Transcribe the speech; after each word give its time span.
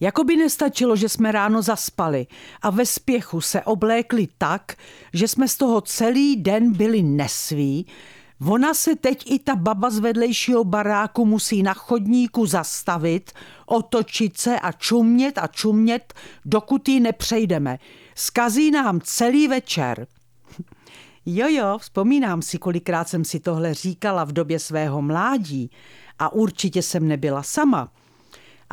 Jako 0.00 0.24
by 0.24 0.36
nestačilo, 0.36 0.96
že 0.96 1.08
jsme 1.08 1.32
ráno 1.32 1.62
zaspali 1.62 2.26
a 2.62 2.70
ve 2.70 2.86
spěchu 2.86 3.40
se 3.40 3.62
oblékli 3.62 4.28
tak, 4.38 4.76
že 5.12 5.28
jsme 5.28 5.48
z 5.48 5.56
toho 5.56 5.80
celý 5.80 6.36
den 6.36 6.72
byli 6.72 7.02
nesví, 7.02 7.86
Ona 8.46 8.74
se 8.74 8.96
teď 8.96 9.30
i 9.30 9.38
ta 9.38 9.56
baba 9.56 9.90
z 9.90 9.98
vedlejšího 9.98 10.64
baráku 10.64 11.26
musí 11.26 11.62
na 11.62 11.74
chodníku 11.74 12.46
zastavit, 12.46 13.32
otočit 13.66 14.38
se 14.38 14.60
a 14.60 14.72
čumět 14.72 15.38
a 15.38 15.46
čumět, 15.46 16.14
dokud 16.44 16.88
ji 16.88 17.00
nepřejdeme. 17.00 17.78
Skazí 18.14 18.70
nám 18.70 19.00
celý 19.04 19.48
večer. 19.48 20.06
Jo, 21.26 21.48
jo, 21.48 21.78
vzpomínám 21.78 22.42
si, 22.42 22.58
kolikrát 22.58 23.08
jsem 23.08 23.24
si 23.24 23.40
tohle 23.40 23.74
říkala 23.74 24.24
v 24.24 24.32
době 24.32 24.58
svého 24.58 25.02
mládí 25.02 25.70
a 26.18 26.32
určitě 26.32 26.82
jsem 26.82 27.08
nebyla 27.08 27.42
sama– 27.42 27.92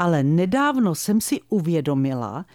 ale 0.01 0.23
nedávno 0.23 0.95
jsem 0.95 1.21
si 1.21 1.41
uvědomila, 1.49 2.45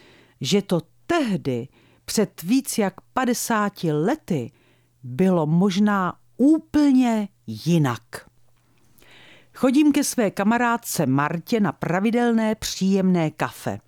že 0.41 0.63
to 0.63 0.81
tehdy, 1.07 1.69
před 2.05 2.43
víc 2.43 2.79
jak 2.79 2.95
50 3.01 3.85
lety, 3.85 4.53
bylo 5.03 5.47
možná 5.47 6.15
úplně 6.37 7.29
jinak. 7.47 8.01
Chodím 9.55 9.93
ke 9.93 10.05
své 10.05 10.31
kamarádce 10.31 11.07
Martě 11.07 11.61
na 11.61 11.73
pravidelné 11.73 12.55
příjemné 12.55 13.31
kafe. 13.31 13.79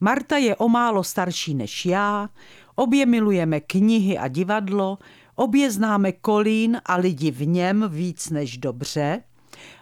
Marta 0.00 0.36
je 0.36 0.56
o 0.56 0.68
málo 0.68 1.04
starší 1.04 1.54
než 1.54 1.86
já, 1.86 2.28
obě 2.74 3.06
milujeme 3.06 3.60
knihy 3.60 4.18
a 4.18 4.28
divadlo, 4.28 4.98
obě 5.34 5.70
známe 5.70 6.12
Kolín 6.12 6.80
a 6.84 6.96
lidi 6.96 7.30
v 7.30 7.46
něm 7.46 7.84
víc 7.88 8.30
než 8.30 8.58
dobře. 8.58 9.22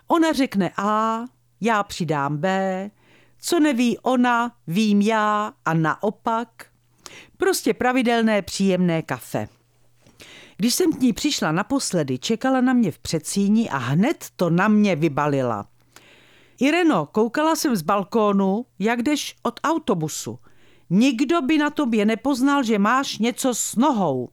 Ona 0.09 0.33
řekne 0.33 0.70
A, 0.77 1.25
já 1.65 1.83
přidám 1.83 2.37
B, 2.37 2.91
co 3.41 3.61
neví 3.61 3.98
ona, 3.98 4.53
vím 4.67 5.03
já 5.03 5.53
a 5.65 5.75
naopak. 5.75 6.67
Prostě 7.37 7.75
pravidelné 7.75 8.43
příjemné 8.43 9.03
kafe. 9.03 9.48
Když 10.57 10.75
jsem 10.75 10.92
k 10.92 11.01
ní 11.01 11.12
přišla 11.12 11.53
naposledy, 11.53 12.19
čekala 12.19 12.61
na 12.61 12.73
mě 12.73 12.92
v 12.92 12.98
předsíni 12.98 13.70
a 13.70 13.77
hned 13.77 14.27
to 14.37 14.51
na 14.51 14.69
mě 14.69 14.97
vybalila. 14.97 15.67
Ireno, 16.61 17.07
koukala 17.07 17.57
jsem 17.57 17.77
z 17.77 17.83
balkónu, 17.83 18.67
jak 18.79 19.03
jdeš 19.03 19.37
od 19.42 19.61
autobusu. 19.65 20.39
Nikdo 20.91 21.42
by 21.42 21.59
na 21.59 21.70
tobě 21.70 22.05
nepoznal, 22.05 22.62
že 22.62 22.79
máš 22.79 23.19
něco 23.19 23.55
s 23.55 23.77
nohou. 23.77 24.29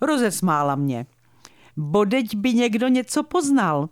Rozesmála 0.00 0.74
mě. 0.74 1.06
Bodeď 1.76 2.36
by 2.36 2.54
někdo 2.54 2.88
něco 2.88 3.22
poznal. 3.22 3.88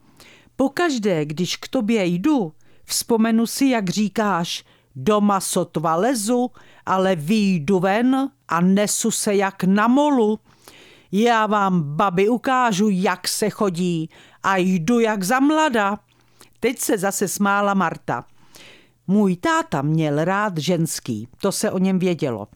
Pokaždé, 0.57 1.25
když 1.25 1.57
k 1.57 1.69
tobě 1.69 2.05
jdu, 2.05 2.53
Vzpomenu 2.85 3.47
si, 3.47 3.67
jak 3.67 3.91
říkáš, 3.91 4.65
doma 4.97 5.41
sotva 5.41 5.95
lezu, 5.95 6.51
ale 6.87 7.17
výjdu 7.17 7.79
ven 7.79 8.31
a 8.49 8.61
nesu 8.61 9.11
se 9.11 9.35
jak 9.35 9.65
na 9.65 9.89
molu. 9.89 10.39
Já 11.13 11.47
vám, 11.47 11.83
babi, 11.97 12.29
ukážu, 12.29 12.89
jak 12.89 13.29
se 13.29 13.51
chodí 13.51 14.11
a 14.43 14.57
jdu 14.57 15.01
jak 15.01 15.23
za 15.23 15.41
mlada. 15.41 15.99
Teď 16.61 16.79
se 16.79 16.99
zase 16.99 17.29
smála 17.29 17.75
Marta. 17.75 18.25
Můj 19.07 19.37
táta 19.37 19.83
měl 19.83 20.25
rád 20.25 20.59
ženský, 20.59 21.29
to 21.41 21.53
se 21.53 21.71
o 21.71 21.79
něm 21.79 21.99
vědělo. 21.99 22.49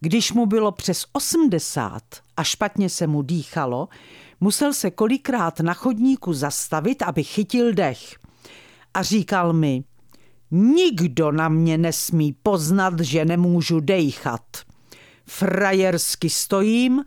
Když 0.00 0.32
mu 0.32 0.46
bylo 0.46 0.72
přes 0.72 1.06
80 1.12 2.02
a 2.36 2.44
špatně 2.44 2.88
se 2.88 3.06
mu 3.06 3.22
dýchalo, 3.22 3.88
musel 4.40 4.72
se 4.72 4.90
kolikrát 4.90 5.60
na 5.60 5.74
chodníku 5.74 6.32
zastavit, 6.32 7.02
aby 7.02 7.24
chytil 7.24 7.72
dech 7.72 8.16
a 8.94 9.02
říkal 9.02 9.52
mi, 9.52 9.84
nikdo 10.50 11.32
na 11.32 11.48
mě 11.48 11.78
nesmí 11.78 12.32
poznat, 12.42 13.00
že 13.00 13.24
nemůžu 13.24 13.80
dejchat. 13.80 14.42
Frajersky 15.26 16.30
stojím 16.30 17.04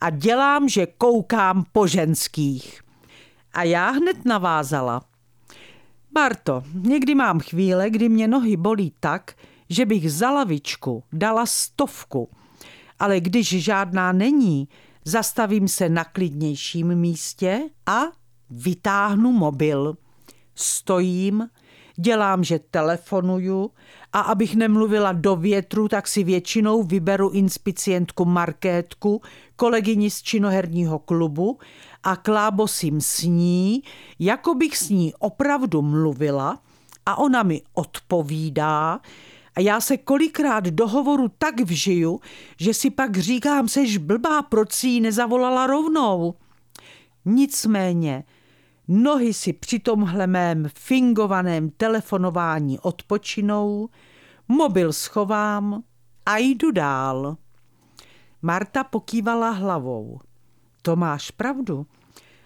a 0.00 0.10
dělám, 0.10 0.68
že 0.68 0.86
koukám 0.86 1.64
po 1.72 1.86
ženských. 1.86 2.80
A 3.52 3.62
já 3.62 3.90
hned 3.90 4.24
navázala. 4.24 5.02
Barto, 6.12 6.62
někdy 6.74 7.14
mám 7.14 7.40
chvíle, 7.40 7.90
kdy 7.90 8.08
mě 8.08 8.28
nohy 8.28 8.56
bolí 8.56 8.92
tak, 9.00 9.34
že 9.70 9.86
bych 9.86 10.12
za 10.12 10.30
lavičku 10.30 11.04
dala 11.12 11.46
stovku. 11.46 12.30
Ale 12.98 13.20
když 13.20 13.64
žádná 13.64 14.12
není, 14.12 14.68
zastavím 15.06 15.68
se 15.68 15.88
na 15.88 16.04
klidnějším 16.04 16.94
místě 16.94 17.60
a 17.86 18.00
vytáhnu 18.50 19.32
mobil. 19.32 19.96
Stojím, 20.54 21.48
dělám, 21.96 22.44
že 22.44 22.58
telefonuju 22.58 23.70
a 24.12 24.20
abych 24.20 24.56
nemluvila 24.56 25.12
do 25.12 25.36
větru, 25.36 25.88
tak 25.88 26.08
si 26.08 26.24
většinou 26.24 26.82
vyberu 26.82 27.30
inspicientku 27.30 28.24
Markétku, 28.24 29.22
kolegyni 29.56 30.10
z 30.10 30.22
činoherního 30.22 30.98
klubu 30.98 31.58
a 32.02 32.16
klábosím 32.16 33.00
s 33.00 33.22
ní, 33.22 33.82
jako 34.18 34.54
bych 34.54 34.76
s 34.76 34.88
ní 34.90 35.14
opravdu 35.18 35.82
mluvila 35.82 36.58
a 37.06 37.18
ona 37.18 37.42
mi 37.42 37.62
odpovídá, 37.74 39.00
a 39.56 39.60
já 39.60 39.80
se 39.80 39.96
kolikrát 39.96 40.64
do 40.64 40.88
hovoru 40.88 41.28
tak 41.38 41.60
vžiju, 41.60 42.20
že 42.60 42.74
si 42.74 42.90
pak 42.90 43.16
říkám, 43.16 43.68
seš 43.68 43.96
blbá, 43.96 44.42
proč 44.42 44.72
si 44.72 44.88
ji 44.88 45.00
nezavolala 45.00 45.66
rovnou. 45.66 46.34
Nicméně, 47.24 48.24
Nohy 48.88 49.34
si 49.34 49.52
při 49.52 49.78
tomhle 49.78 50.26
mém 50.26 50.68
fingovaném 50.74 51.70
telefonování 51.70 52.78
odpočinou, 52.78 53.88
mobil 54.48 54.92
schovám 54.92 55.82
a 56.26 56.36
jdu 56.36 56.70
dál. 56.70 57.36
Marta 58.42 58.84
pokývala 58.84 59.50
hlavou. 59.50 60.20
To 60.82 60.96
máš 60.96 61.30
pravdu. 61.30 61.86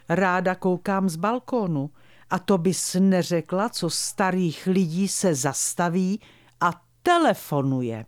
Ráda 0.09 0.55
koukám 0.55 1.09
z 1.09 1.17
balkónu 1.17 1.91
a 2.31 2.39
to 2.39 2.59
bys 2.59 2.97
neřekla, 3.01 3.69
co 3.69 3.91
starých 3.91 4.67
lidí 4.67 5.09
se 5.09 5.35
zastaví 5.35 6.21
telefonuje. 7.03 8.07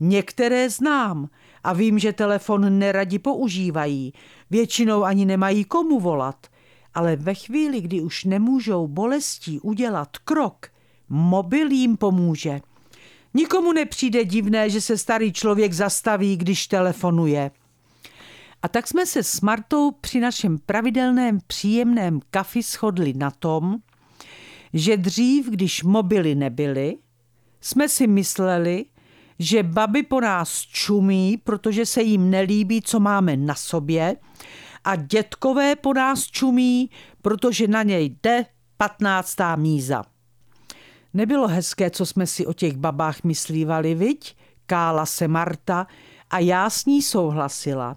Některé 0.00 0.70
znám 0.70 1.28
a 1.64 1.72
vím, 1.72 1.98
že 1.98 2.12
telefon 2.12 2.78
neradi 2.78 3.18
používají. 3.18 4.12
Většinou 4.50 5.04
ani 5.04 5.24
nemají 5.24 5.64
komu 5.64 6.00
volat 6.00 6.46
ale 6.94 7.16
ve 7.16 7.34
chvíli, 7.34 7.80
kdy 7.80 8.00
už 8.00 8.24
nemůžou 8.24 8.88
bolestí 8.88 9.60
udělat 9.60 10.18
krok, 10.18 10.66
mobil 11.08 11.70
jim 11.70 11.96
pomůže. 11.96 12.60
Nikomu 13.34 13.72
nepřijde 13.72 14.24
divné, 14.24 14.70
že 14.70 14.80
se 14.80 14.98
starý 14.98 15.32
člověk 15.32 15.72
zastaví, 15.72 16.36
když 16.36 16.66
telefonuje. 16.66 17.50
A 18.62 18.68
tak 18.68 18.88
jsme 18.88 19.06
se 19.06 19.22
s 19.22 19.40
Martou 19.40 19.90
při 19.90 20.20
našem 20.20 20.58
pravidelném 20.58 21.38
příjemném 21.46 22.20
kafi 22.30 22.62
shodli 22.62 23.12
na 23.12 23.30
tom, 23.30 23.76
že 24.72 24.96
dřív, 24.96 25.48
když 25.48 25.82
mobily 25.82 26.34
nebyly, 26.34 26.96
jsme 27.62 27.88
si 27.88 28.06
mysleli, 28.06 28.84
že 29.38 29.62
baby 29.62 30.02
po 30.02 30.20
nás 30.20 30.60
čumí, 30.60 31.36
protože 31.36 31.86
se 31.86 32.02
jim 32.02 32.30
nelíbí, 32.30 32.82
co 32.82 33.00
máme 33.00 33.36
na 33.36 33.54
sobě 33.54 34.16
a 34.84 34.96
dětkové 34.96 35.76
po 35.76 35.94
nás 35.94 36.26
čumí, 36.26 36.90
protože 37.22 37.68
na 37.68 37.82
něj 37.82 38.16
jde 38.22 38.46
patnáctá 38.76 39.56
míza. 39.56 40.04
Nebylo 41.14 41.48
hezké, 41.48 41.90
co 41.90 42.06
jsme 42.06 42.26
si 42.26 42.46
o 42.46 42.52
těch 42.52 42.76
babách 42.76 43.24
myslívali, 43.24 43.94
viď? 43.94 44.36
Kála 44.66 45.06
se 45.06 45.28
Marta 45.28 45.86
a 46.30 46.38
já 46.38 46.70
s 46.70 46.84
ní 46.84 47.02
souhlasila. 47.02 47.96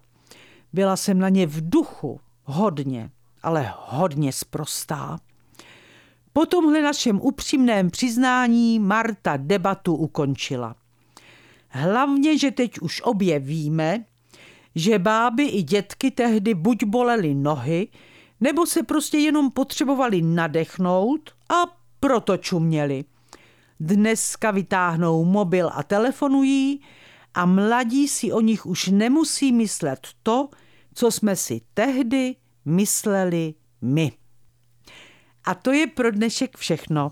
Byla 0.74 0.96
jsem 0.96 1.20
na 1.20 1.30
ně 1.30 1.48
v 1.48 1.70
duchu 1.70 2.20
hodně, 2.44 3.10
ale 3.44 3.74
hodně 3.78 4.34
sprostá. 4.34 5.20
Po 6.38 6.46
tomhle 6.46 6.82
našem 6.82 7.20
upřímném 7.22 7.90
přiznání 7.90 8.80
Marta 8.80 9.38
debatu 9.38 9.96
ukončila. 9.96 10.76
Hlavně, 11.70 12.38
že 12.38 12.52
teď 12.52 12.80
už 12.80 13.02
obě 13.02 13.40
víme, 13.40 14.06
že 14.76 15.00
báby 15.00 15.44
i 15.44 15.64
dětky 15.64 16.12
tehdy 16.12 16.54
buď 16.54 16.84
bolely 16.84 17.36
nohy, 17.36 17.88
nebo 18.42 18.66
se 18.66 18.84
prostě 18.84 19.18
jenom 19.18 19.52
potřebovali 19.52 20.22
nadechnout 20.22 21.30
a 21.50 21.78
proto 22.00 22.38
čuměli. 22.38 23.04
Dneska 23.80 24.52
vytáhnou 24.52 25.26
mobil 25.26 25.70
a 25.74 25.84
telefonují 25.84 26.82
a 27.34 27.46
mladí 27.46 28.08
si 28.08 28.32
o 28.32 28.42
nich 28.42 28.66
už 28.66 28.88
nemusí 28.88 29.52
myslet 29.52 30.08
to, 30.24 30.50
co 30.94 31.12
jsme 31.12 31.36
si 31.36 31.62
tehdy 31.74 32.36
mysleli 32.66 33.54
my. 33.82 34.12
A 35.46 35.56
to 35.56 35.72
je 35.72 35.88
pro 35.88 36.12
dnešek 36.12 36.58
všechno. 36.58 37.12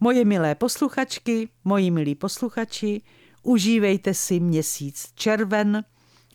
Moje 0.00 0.24
milé 0.24 0.54
posluchačky, 0.54 1.48
moji 1.64 1.90
milí 1.90 2.14
posluchači, 2.14 3.02
užívejte 3.42 4.14
si 4.14 4.40
měsíc 4.40 5.12
červen, 5.14 5.84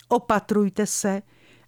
opatrujte 0.08 0.86
se 0.86 1.22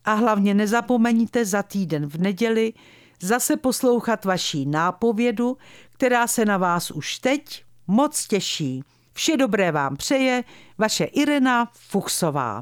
a 0.05 0.15
hlavně 0.15 0.55
nezapomeňte 0.55 1.45
za 1.45 1.63
týden 1.63 2.07
v 2.07 2.17
neděli 2.17 2.73
zase 3.21 3.57
poslouchat 3.57 4.25
vaší 4.25 4.67
nápovědu, 4.67 5.57
která 5.93 6.27
se 6.27 6.45
na 6.45 6.57
vás 6.57 6.91
už 6.91 7.19
teď 7.19 7.65
moc 7.87 8.27
těší. 8.27 8.83
Vše 9.13 9.37
dobré 9.37 9.73
vám 9.73 9.97
přeje 9.97 10.45
vaše 10.79 11.05
Irena 11.05 11.71
Fuchsová. 11.75 12.61